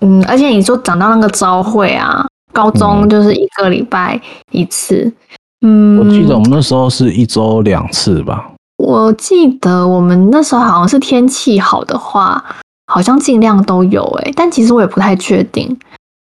[0.00, 5.12] 嗯，而且你说讲到那个朝会啊，高中就是一个礼拜一次。
[5.60, 8.50] 嗯，我记得我们那时候是一周两次吧。
[8.76, 12.44] 我记得我们那时候好像是天气好的话，
[12.86, 15.76] 好像尽量都有诶，但其实我也不太确定。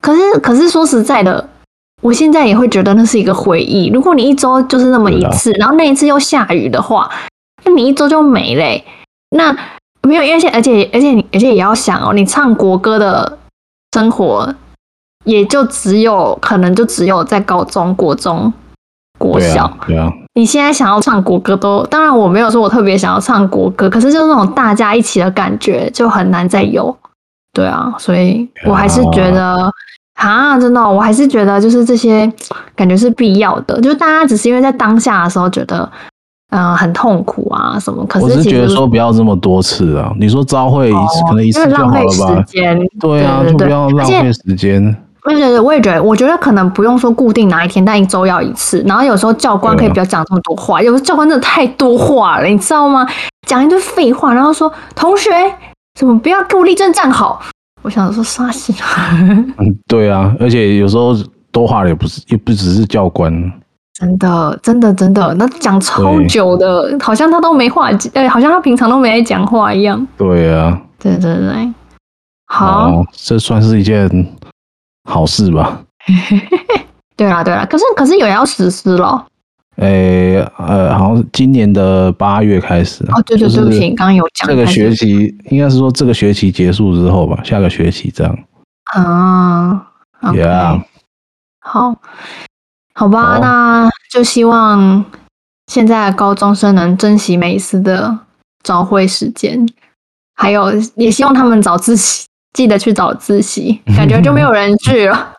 [0.00, 1.48] 可是，可是说实在的，
[2.02, 3.88] 我现在也会觉得那是一个回忆。
[3.88, 7.10] 如果你一周就是那么一次，然后那一次又下雨的话，
[7.64, 8.84] 那你一周就没嘞。
[9.30, 9.52] 那
[10.02, 13.38] 没有，而且而且而且你而且也要想哦，你唱国歌的
[13.92, 14.54] 生活，
[15.24, 18.52] 也就只有可能就只有在高中、国中。
[19.18, 26.94] 国小，对啊，对啊，你现在想要唱国歌都，当然我没有说我特别想要唱国歌，可是就是那种大家一起的感觉就很难再有，
[27.54, 29.72] 对啊，所以我还是觉得
[30.16, 32.30] 啊，真的，我还是觉得就是这些
[32.74, 35.90] 感觉是必要的，就是大家只是因为在当下的时候觉得
[36.50, 42.10] 嗯、呃、很痛苦啊什么，可是，我是觉得说不要这么多次啊，你说朝会一次、哦、可能一次就好了吧？
[42.10, 44.94] 时间，对啊，就不要浪费时间。
[45.26, 48.82] 对对对，我也觉得，我觉得可能不用说固定哪一天，但一周要一次。
[48.86, 53.06] 然后有时候教官可以不要讲这么多话，有时候教官真的太多话了，你知道吗？
[53.46, 55.30] 讲一堆废话，然后说同学
[55.98, 57.40] 怎么不要给我立正站好？
[57.82, 59.16] 我想说杀死他。
[59.58, 61.14] 嗯，对啊，而且有时候
[61.52, 63.32] 多话的也不是，也不只是教官。
[63.94, 70.06] 真的，真的，真的，那讲超久的，好像他都没话，哎，好像他平常都没在讲话一样。
[70.16, 71.72] 对啊，对对对，
[72.46, 74.08] 好，哦，这算是一件。
[75.06, 75.80] 好事吧？
[77.16, 79.26] 对啦，对啦，可是可是有要实施了。
[79.76, 83.04] 诶、欸，呃，好像是今年的八月开始。
[83.12, 84.48] 哦，对对对，不起，刚刚有讲。
[84.48, 88.38] 这个学期应该是说这个学期结束之后吧，下个学期这样。
[88.94, 89.86] 啊
[90.22, 90.82] ，Yeah。
[91.60, 91.94] 好，
[92.94, 95.04] 好吧，好，那就希望
[95.66, 98.18] 现在的高中生能珍惜每一次的
[98.62, 99.68] 早会时间，
[100.34, 102.26] 还有也希望他们早自习。
[102.56, 105.34] 记得去早自习，感觉就没有人去了。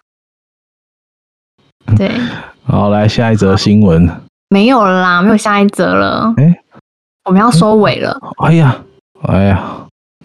[1.97, 2.11] 对，
[2.63, 4.07] 好，来下一则新闻。
[4.49, 6.31] 没有了啦，没有下一则了。
[6.37, 6.59] 哎、欸，
[7.25, 8.15] 我们要收尾了。
[8.45, 8.77] 哎呀，
[9.23, 9.59] 哎呀，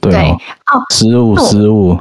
[0.03, 1.99] 对，对哦，失误，失误。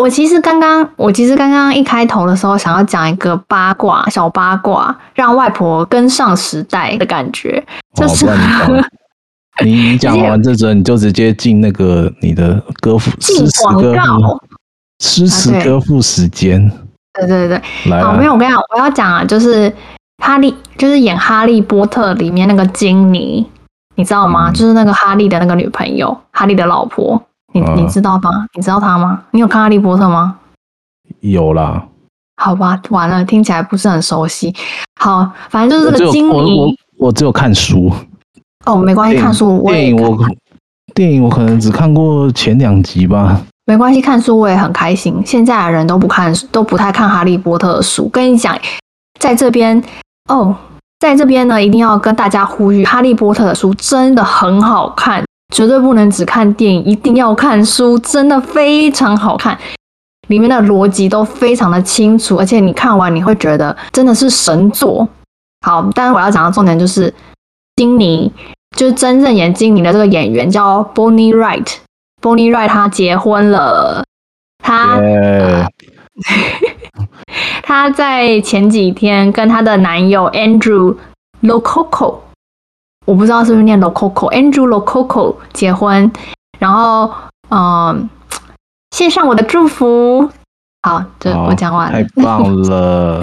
[0.00, 7.62] 我其实刚刚，我其实刚刚一开头的时候，想要讲一个八卦，小八卦，让外婆跟上时代的感觉，
[7.94, 8.26] 就是。
[8.26, 8.82] 哦
[9.64, 14.40] 你你 讲完这则，你就直接进那个你的歌赋诗词歌赋
[15.00, 16.70] 诗词歌赋时间。
[17.14, 17.58] 对对对，
[18.00, 19.70] 好，没有，我跟你讲，我要讲啊，就是
[20.22, 23.46] 哈利，就是演哈利波特里面那个金妮，
[23.96, 24.50] 你知道吗？
[24.50, 28.30] 嗯、就是那个哈利的那个女朋友，哈利的老婆，你你知道吗？
[28.56, 29.22] 你知道她吗？
[29.32, 30.38] 你有看哈利波特吗？
[31.20, 31.84] 有啦。
[32.36, 34.54] 好吧，完了，听起来不是很熟悉。
[34.98, 37.92] 好，反正就是这个金妮，我我，我只有看书。
[38.64, 39.72] 哦，没关系，看书我。
[39.72, 40.18] 电影我
[40.94, 43.40] 电影我可能只看过前两集吧。
[43.64, 45.22] 没关系，看书我也很开心。
[45.24, 48.08] 现在的人都不看，都不太看哈利波特的书。
[48.08, 48.56] 跟你讲，
[49.20, 49.82] 在这边
[50.28, 50.54] 哦，
[50.98, 59.56] 在这边呢，一定要跟大家呼吁，哈利波特的书真的很好看，绝对不能只看电影，一定要看书，真的非常好看。
[60.28, 65.08] 里面的逻辑都非常的清楚，而且你看完你会觉得真的是神作。
[65.64, 67.12] 好，但是我要讲的重点就是。
[67.76, 68.30] 金妮
[68.76, 74.04] 就是真正演金妮的这个演员叫 Bonnie Wright，Bonnie Wright 她结婚了，
[74.62, 75.00] 她
[77.62, 80.96] 她在前几天跟她的男友 Andrew
[81.42, 82.18] Lococo，
[83.06, 86.12] 我不知道是不是念 Lococo，Andrew Lococo 结婚，
[86.58, 87.10] 然后
[87.48, 88.08] 嗯，
[88.90, 90.30] 献上我的祝福。
[90.82, 93.22] 好，这我讲完了，太棒了。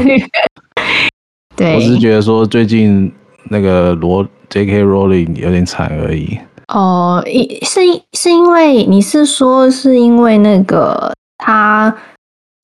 [1.56, 3.12] 对，我只是觉得说最近
[3.50, 4.28] 那个罗。
[4.50, 4.84] J.K.
[4.84, 6.38] Rowling 有点惨而已。
[6.68, 7.80] 哦，一是
[8.14, 11.96] 是因为你是说是因为那个他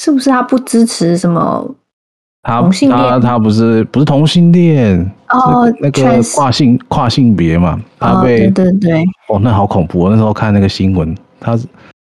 [0.03, 1.67] 是不是他不支持什么
[2.43, 3.01] 同性恋？
[3.01, 9.99] 他他他不是不是同性恋哦，那个跨性跨性别嘛，他被、哦、对对对哦，那好恐怖！
[9.99, 11.57] 我那时候看那个新闻，他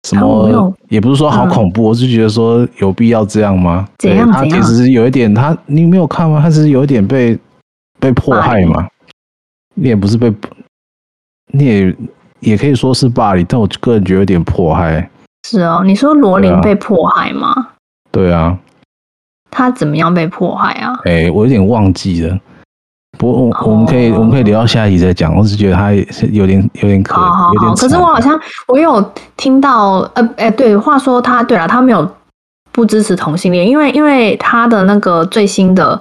[0.07, 3.89] 什么也不是说好恐怖，嗯、我是觉得说有必要这样吗？
[3.99, 4.31] 怎样？
[4.31, 6.39] 他其实是有一点，他你没有看吗？
[6.41, 7.37] 他是有一点被
[7.99, 8.87] 被迫害嘛？
[9.75, 10.33] 你也不是被，
[11.53, 11.97] 你也
[12.41, 15.09] 也可以说是霸凌，但我个人觉得有点迫害。
[15.49, 17.69] 是哦，你说罗琳被迫害吗？
[18.13, 18.59] 对啊，
[19.51, 20.93] 他怎么样被迫害啊？
[21.05, 22.39] 哎、欸，我有点忘记了。
[23.19, 25.35] 不过我，我们可以，我们可以留到下一集再讲。
[25.35, 27.75] 我只觉得他是有点有点可怜，好好好，有点。
[27.75, 32.09] 可是我好像我有听到，呃，哎、欸，对，话说他，对了，他没有
[32.73, 36.01] 不支持同性恋，因为因为他的那个最新的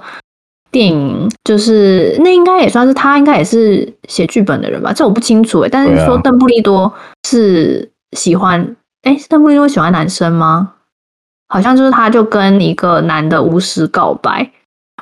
[0.70, 4.92] 电影，就是那应该也算是他应该也是写剧本的人吧？
[4.92, 5.68] 这我不清楚哎。
[5.70, 6.92] 但是说邓布利多
[7.26, 8.76] 是喜欢。
[9.02, 10.72] 哎，邓布利多喜欢男生吗？
[11.48, 14.50] 好像就是他，就跟一个男的巫师告白。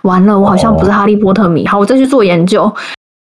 [0.02, 1.66] 完了，我好像不是哈利波特迷。
[1.66, 2.72] 好，我再去做研究。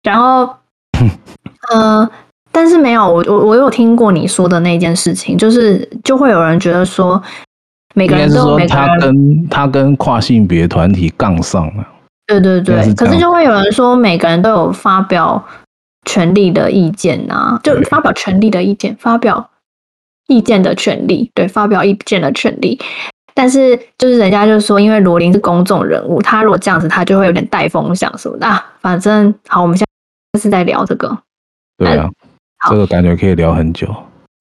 [0.03, 0.53] 然后，
[1.73, 2.11] 呃，
[2.51, 7.23] 但是没有，我我我有听过你说的那件事情，就是就会有人觉得说，
[7.95, 11.87] 每个人都有每个人，他跟他跟跨性别团体杠上了。
[12.27, 15.45] 对对对，可是就会有人说，每个人都有发表
[16.05, 19.51] 权利的意见啊，就发表权利的意见，发表。
[20.29, 22.77] 意见的权利，对，发表意见的权利，
[23.33, 28.45] 但是就是人家就说，因为罗琳是公众人物，他如果这样子，他就会有点带风向什么的。
[28.45, 29.87] 啊，反正好，我们现
[30.33, 31.17] 在是在聊这个。
[31.79, 32.11] 对啊，
[32.69, 33.87] 这个感觉可以聊很久。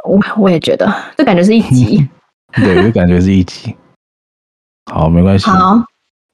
[0.04, 2.10] 我我也觉得，这感觉是一集。
[2.56, 3.76] 对，这感觉是一集。
[4.92, 5.46] 好，没关系。
[5.46, 5.84] 好，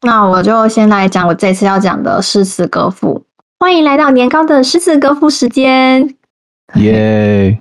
[0.04, 3.24] 那我就先来讲我这次要讲的诗词歌赋。
[3.60, 6.16] 欢迎来到年糕的诗词歌赋时间。
[6.76, 7.60] 耶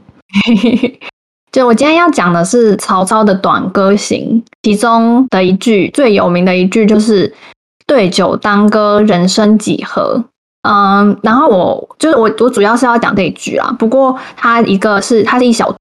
[1.53, 7.31] 就我今天要讲的是曹操的短歌行，其中的一句最有名的一句就是
[7.87, 10.25] “对酒当歌，人生几何”。
[10.67, 13.75] 嗯，然后我就是我，我主要是要讲这一句啊。
[13.79, 15.75] 不过它一个是它是一小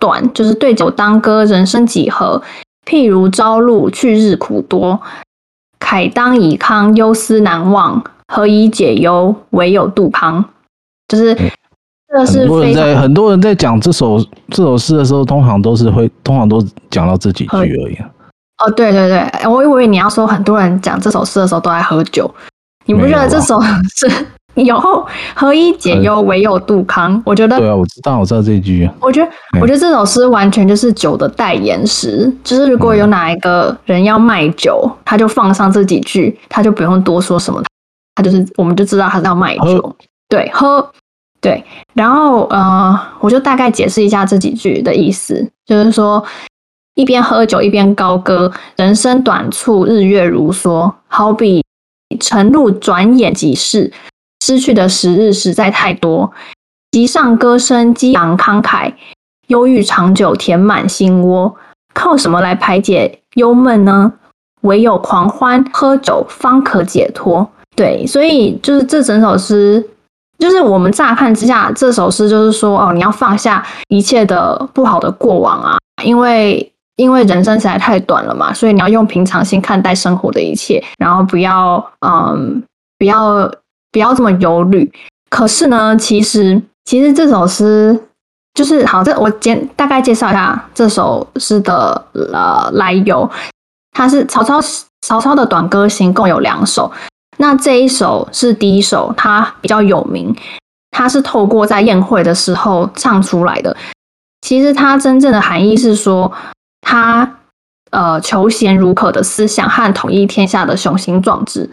[0.00, 2.42] 段，就是“对酒当歌，人生几何？
[2.84, 5.00] 譬如朝露，去日苦多。
[5.90, 8.00] 慨当以慷，忧思难忘。
[8.28, 9.34] 何以解忧？
[9.50, 10.44] 唯有杜康。”
[11.08, 11.36] 就是。
[12.12, 17.96] 很多人在很多人在讲这首这首诗的时候，通常都是会通常都讲到这几句而已。
[18.58, 22.28] 哦，对对对，我以为你要说很多人讲这首诗的时候都在喝酒，
[22.86, 23.60] 你不觉得这首
[23.94, 24.08] 诗
[24.64, 24.78] 有
[25.34, 27.22] 何以解忧，唯有杜康？
[27.24, 28.90] 我觉得对啊，我知道我知道这句。
[29.00, 37.62] 我觉得我觉得这首诗完全就是酒的代言诗，就是如果有哪一个人要卖酒，他就放上这几句，他就不用多说什么，
[38.14, 39.96] 他就是我们就知道他是要卖酒。
[40.28, 40.90] 对，喝。
[41.42, 46.22] 对，然后呃，我就大概解释一下这几句的意思，就是说
[46.96, 51.64] 一边喝酒一边高歌，人生短促，日月如梭，好比
[52.20, 53.90] 晨露转眼即逝，
[54.40, 56.30] 失去的时日实在太多。
[56.92, 58.92] 席上歌声激昂慷慨，
[59.46, 61.54] 忧郁长久填满心窝，
[61.94, 64.12] 靠什么来排解忧闷呢？
[64.62, 67.48] 唯有狂欢喝酒方可解脱。
[67.76, 69.88] 对，所以就是这整首诗。
[70.38, 82.62] 就是我们乍看之下，这首诗就是说，哦，你要放下一切的不好的过往啊，因为因为人生实在太短了嘛，所以你要用平常心看待生活的一切，然后不要，嗯，
[82.98, 83.50] 不要
[83.92, 84.90] 不要这么忧虑。
[85.28, 87.98] 可是呢，其实其实这首诗
[88.54, 93.28] 就是好，这我简大概介绍一下这首诗的呃来由，
[93.92, 94.60] 它是曹操
[95.02, 96.90] 曹操的短歌行，共有两首。
[97.38, 100.34] 那这一首是第一首，它比较有名，
[100.90, 103.74] 它是透过在宴会的时候唱出来的。
[104.42, 106.30] 其实它真正的含义是说，
[106.80, 107.36] 他
[107.90, 111.70] 呃求贤如渴的思想和统一天下的雄心壮志，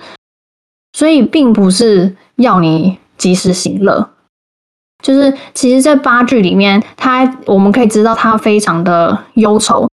[0.98, 4.10] 所以并不是要你及时行乐。
[5.04, 9.88] 就是其实这八句里面，他我们可以知道他非常的忧愁。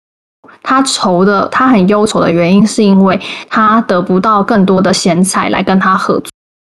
[0.61, 6.23] 他愁的，他很忧愁的原因，是因为他得不到更多的贤才来跟他合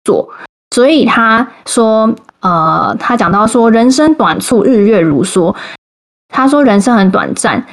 [0.04, 0.30] 作，
[0.76, 5.56] 所以他说，呃，他讲到说，人生短促，日月如梭。
[6.32, 7.66] 他说人生很短暂，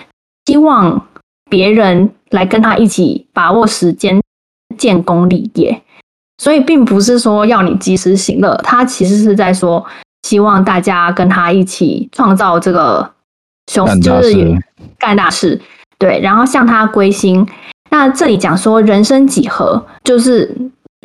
[0.46, 1.06] 希望
[1.50, 4.22] 别人来跟他一起把握时间，
[4.78, 5.82] 建功立业。
[6.38, 9.84] 所以并不是说要你及时行乐，他其实是在说，
[10.22, 13.10] 希望大家跟他一起创造这个
[13.72, 14.56] 雄，就是
[14.98, 15.60] 干大事。
[15.98, 17.46] 对，然后向他归心。
[17.88, 20.54] 那这里讲说人生几何，就是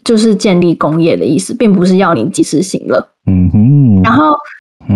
[0.04, 3.08] 就是建立功业的意思，并不是要你及时行乐。
[3.28, 4.02] 嗯哼。
[4.04, 4.36] 然后，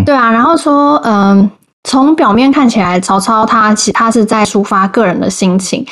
[0.05, 1.49] 对啊，然后说，嗯，
[1.83, 5.86] 从表面看起来，曹操他其他是在抒发个人的心情，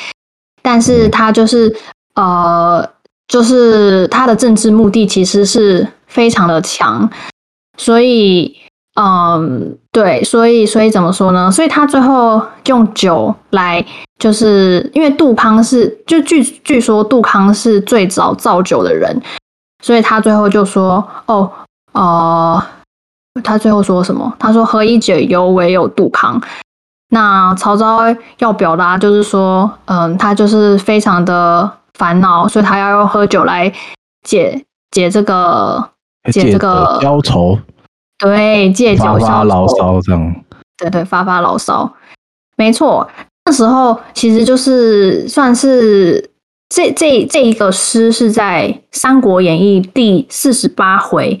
[0.60, 1.74] 但是他就是
[2.16, 2.86] 呃，
[3.28, 7.08] 就是他的政治目的其实是非常的强，
[7.78, 8.54] 所以
[9.00, 11.50] 嗯，对，所以所以怎么说呢？
[11.50, 13.84] 所以他最后用酒来，
[14.18, 19.20] 就是因为杜康是，就据据说杜康是最早造酒的人，
[19.82, 21.50] 所以他最后就说，哦，
[21.92, 22.62] 呃。
[23.42, 24.32] 他最后说什么？
[24.38, 26.40] 他说：“何以解忧，唯有杜康。”
[27.10, 28.02] 那曹操
[28.38, 33.72] 要表达就是说，嗯，他就是非常的烦恼，所以他要用喝酒来
[34.22, 35.90] 解解这个
[36.32, 37.58] 解这个消愁。
[38.18, 40.34] 对，借酒消愁，发发牢骚这样。
[40.76, 41.92] 对对，发发牢骚，
[42.56, 43.08] 没错。
[43.44, 46.30] 那时候其实就是算是
[46.68, 51.40] 这这这一个诗是在《三国演义》第四十八回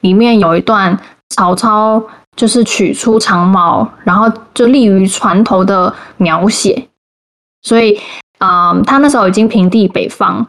[0.00, 0.98] 里面有一段。
[1.30, 2.02] 曹操
[2.36, 6.88] 就是取出长矛，然后就立于船头的描写。
[7.60, 8.00] 所以，
[8.38, 10.46] 嗯，他那时候已经平定北方，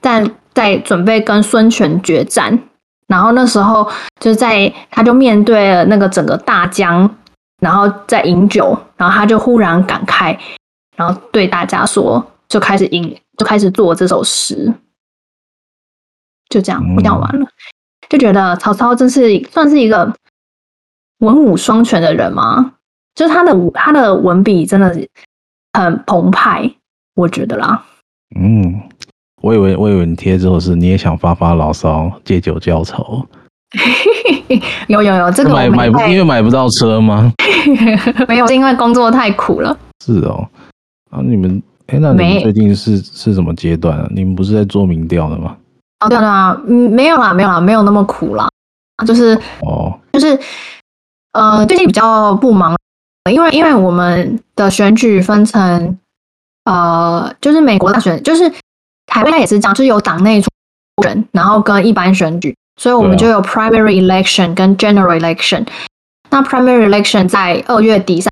[0.00, 2.58] 但在准备跟孙权决战。
[3.06, 7.08] 然后那时候就在，他就面对了那个整个大江，
[7.60, 10.38] 然后在饮酒，然后他就忽然感慨，
[10.94, 14.74] 然后对大家说，就开始饮，就开始做这首诗。
[16.50, 17.46] 就这样，我讲完了。
[18.10, 20.14] 就觉得曹操真是算是一个
[21.18, 22.74] 文武双全的人吗？
[23.14, 24.94] 就是他的他的文笔真的
[25.72, 26.74] 很澎湃，
[27.18, 27.82] 我觉得啦。
[28.38, 28.80] 嗯，
[29.42, 33.26] 我以为我以为你贴之后是你也想发发牢骚，借酒浇愁。
[34.86, 37.32] 有有有，这个买买因为买不到车吗？
[38.28, 39.76] 没有，是因为工作太苦了。
[40.04, 40.48] 是哦，
[41.10, 44.08] 啊，你们哎，那你们最近是是什么阶段啊？
[44.14, 45.56] 你们不是在做民调的吗？
[45.98, 48.48] 哦，对啊，嗯，没有啦，没有啦，没有那么苦啦，
[49.04, 50.38] 就是，哦，就是，
[51.32, 52.76] 呃，最近比较不忙，
[53.28, 55.98] 因为因为我们的选举分成，
[56.68, 58.52] 呃，就是美国大选，就是
[59.06, 60.50] 台湾也是这样，就是有党内初
[61.02, 65.66] 选，然后跟一般选举，所以我们就有 primary election 跟 general election。
[66.28, 68.30] 那 primary election 在二月底三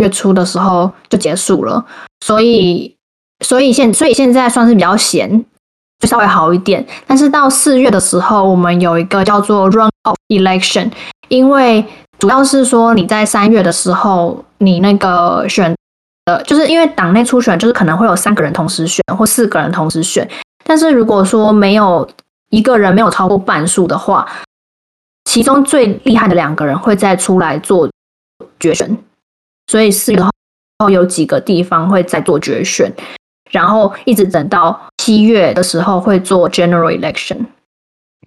[0.00, 1.84] 月初的时候就结束了，
[2.20, 2.96] 所以，
[3.44, 5.44] 所以现所以现在算是比较闲。
[6.00, 10.90] 就稍微好一点，但是到四月的时候，我们有一个叫做 run-off election，
[11.28, 11.82] 因为
[12.18, 15.74] 主要是说你在三月的时候，你那个选
[16.24, 20.28] 的，就是因为党内初选，就是可能会有三个人同时选或四个人同时选，
[20.64, 22.08] 但是如果说没有
[22.50, 24.26] 一个人没有超过半数的话，
[25.24, 27.88] 其中最厉害的两个人会再出来做
[28.58, 28.96] 决选，
[29.66, 30.22] 所以四月
[30.78, 32.92] 后有几个地方会再做决选。
[33.50, 37.38] 然后一直等到七月的时候会做 general election，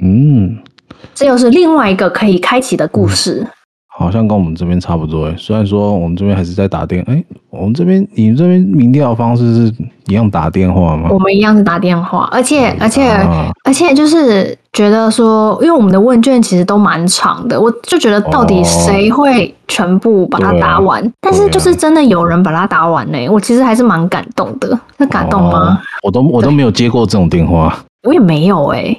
[0.01, 0.63] 嗯，
[1.13, 3.41] 这又是另外一个可以开启的故事。
[3.41, 3.56] 嗯，
[3.97, 9.73] 好像跟我们这边差不多诶，虽然说我们这边还是在打电，哎，我们这边你们这边民调方式是
[10.07, 11.09] 一样打电话吗？
[11.11, 13.09] 我们一样是打电话，而且而且
[13.63, 14.57] 而且就是。
[14.73, 21.03] 觉得说，因为我们的问卷其实都蛮长的，我就觉得到底谁会全部把它答完？
[21.03, 24.79] 哦啊、但是就是真的有人把它答完呢、欸，我其实还是蛮感动的。
[24.97, 25.73] 那感动吗？
[25.73, 27.75] 哦、我都我都没有接过这种电话，
[28.07, 28.95] 我也没有哎、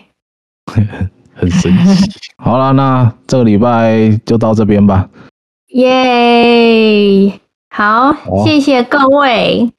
[0.74, 0.88] 欸，
[1.38, 2.10] 很神奇。
[2.36, 5.08] 好了，那这个礼拜就到这边吧。
[5.68, 7.32] 耶，
[7.70, 8.14] 好，
[8.44, 9.70] 谢谢各位。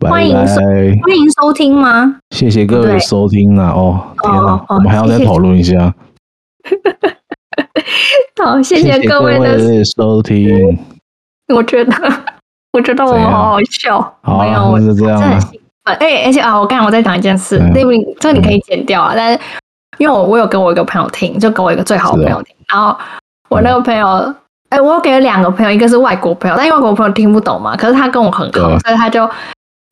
[0.00, 2.16] 欢迎收欢迎收听吗？
[2.30, 3.70] 谢谢各位收听啊！
[3.70, 5.94] 哦，天哪，哦哦、我们还要再讨论一下。
[8.42, 10.78] 好，谢谢各位的收听。
[11.54, 11.92] 我觉得，
[12.72, 14.00] 我觉得我们好好笑。
[14.22, 15.38] 好、就这样了。
[15.84, 19.12] 哎，而且啊，我刚才我在讲一件事，那个这个你可以剪掉啊。
[19.14, 19.40] 但是
[20.00, 22.98] 因为我我有跟我一个朋友听，就跟我一个最好的朋友听，然后
[23.48, 24.34] 我那个朋友，
[24.70, 29.30] 哎、嗯，我有给了两个朋友，一个是外国朋友，但因为外国朋友听不懂嘛，可是他跟我很好，所以他就。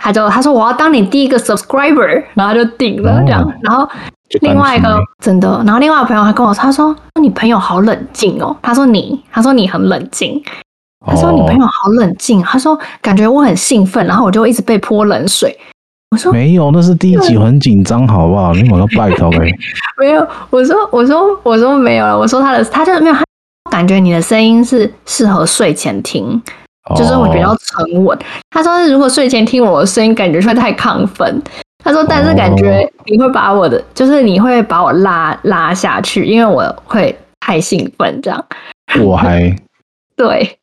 [0.00, 3.42] 他就他说我要当你第一个 subscriber，然后就顶了这样。
[3.42, 3.86] 哦、然后
[4.42, 8.56] 另外一个真的，然后另外一个朋友还跟我说，他说你朋友好冷静哦。
[8.62, 10.40] 他说你，他说你很冷静。
[11.04, 12.40] 他说你朋友好冷静。
[12.42, 15.59] 他说感觉我很兴奋，然后我就一直被泼冷水。
[16.11, 18.52] 我说没有，那是第一集很紧张，好不好？
[18.54, 19.50] 你我要拜托 哎。
[19.98, 22.18] 没有，我说我说我说没有了。
[22.18, 23.24] 我说他的他就没有，他
[23.70, 26.40] 感觉你的声音是适合睡前听。
[26.96, 28.16] 就是我比较沉稳。
[28.16, 28.26] Oh.
[28.48, 31.42] 他说，如果睡前听我的声音，感觉会太亢奋。
[31.84, 38.42] 他说，但是感觉你会把我的，就是你会把我拉拉下去，因为我会太兴奋，这样。
[39.02, 39.54] 我还
[40.16, 40.56] 对，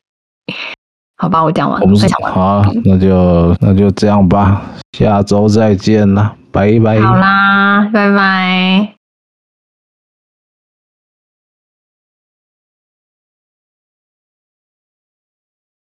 [1.16, 1.86] 好吧，我讲完了。
[1.86, 4.60] 我好，那就那就这样吧，
[4.92, 7.00] 下周再见啦，拜拜。
[7.00, 8.95] 好啦，拜拜。